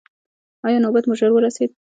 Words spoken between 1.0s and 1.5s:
مو ژر